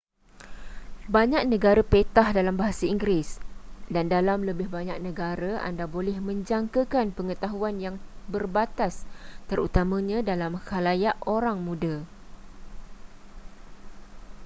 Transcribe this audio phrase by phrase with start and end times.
[1.15, 3.29] banyak negara petah dalam bahasa inggeris
[3.95, 7.95] dan dalam lebih banyak negara anda boleh menjangkakan pengetahuan yang
[8.33, 8.95] berbatas
[9.49, 11.95] terutamanya dalam khalayak orang muda